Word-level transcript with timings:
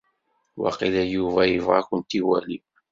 Waqila 0.61 1.03
Yuba 1.15 1.41
ibɣa 1.57 1.75
ad 1.79 1.83
akent-iwali. 1.85 2.57